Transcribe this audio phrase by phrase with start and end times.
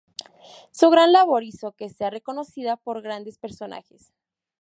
[0.71, 4.11] Su gran labor hizo que sea reconocida por grandes personajes.